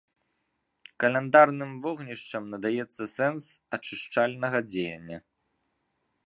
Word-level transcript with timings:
Каляндарным 1.01 1.73
вогнішчам 1.83 2.43
надаецца 2.55 3.03
сэнс 3.15 3.43
ачышчальнага 3.79 4.59
дзеяння. 4.71 5.17